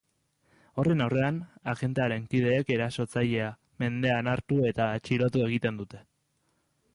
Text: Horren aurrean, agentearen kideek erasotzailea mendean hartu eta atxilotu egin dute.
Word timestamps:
Horren 0.83 1.01
aurrean, 1.05 1.35
agentearen 1.73 2.25
kideek 2.31 2.71
erasotzailea 2.77 3.51
mendean 3.85 4.31
hartu 4.33 4.59
eta 4.71 4.89
atxilotu 4.97 5.45
egin 5.51 5.79
dute. 5.85 6.03